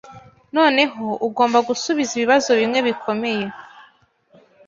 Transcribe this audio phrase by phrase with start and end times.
[0.55, 3.45] Noneho ugomba gusubiza ibibazo bimwe bikomeye.